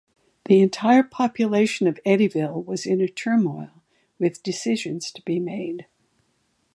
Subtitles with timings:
[0.45, 3.69] The entire population of Eddyville was in a turmoil
[4.17, 5.85] with decisions to be made.